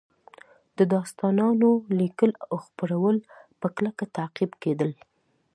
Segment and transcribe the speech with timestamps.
[0.77, 1.69] د داستانونو
[1.99, 3.15] لیکل او خپرول
[3.59, 4.91] په کلکه تعقیب کېدل